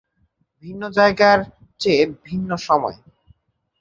ভিন্ন 0.63 0.81
জায়গার 0.89 1.39
চেয়ে 1.81 2.03
ভিন্ন 2.25 2.49
সময়ে। 2.61 2.99